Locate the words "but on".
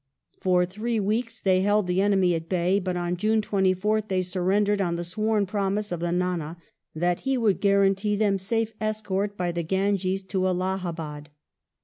2.79-3.17